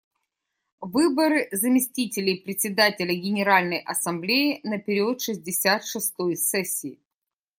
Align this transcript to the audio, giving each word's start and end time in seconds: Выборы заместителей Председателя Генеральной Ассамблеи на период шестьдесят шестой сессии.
Выборы 0.81 1.47
заместителей 1.51 2.41
Председателя 2.43 3.13
Генеральной 3.13 3.83
Ассамблеи 3.85 4.59
на 4.63 4.79
период 4.79 5.21
шестьдесят 5.21 5.85
шестой 5.85 6.35
сессии. 6.37 6.99